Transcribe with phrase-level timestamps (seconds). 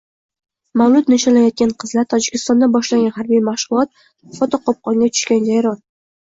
[0.81, 3.93] Mavlud nishonlayotgan qizlar, Tojikistonda boshlangan harbiy mashg‘ulot,
[4.41, 5.79] fotoqopqonga tushgan jayron